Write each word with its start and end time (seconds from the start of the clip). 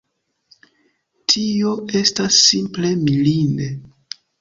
Tio 1.35 1.75
estas 2.01 2.43
simple 2.49 2.95
mirinde! 3.07 3.73